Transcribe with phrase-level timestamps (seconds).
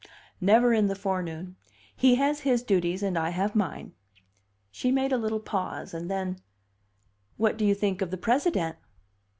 [0.41, 1.57] "Never in the forenoon.
[1.95, 3.93] He has his duties and I have mine."
[4.71, 6.39] She made a little pause, and then,
[7.37, 8.77] "What do you think of the President?"